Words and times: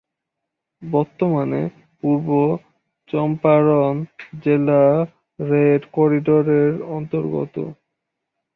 বর্তমানে 0.81 1.61
পূর্ব 1.99 2.29
চম্পারণ 3.09 3.93
জেলা 4.43 4.83
রেড 5.39 5.81
করিডোরের 5.91 6.73
অন্তর্গত। 6.89 7.55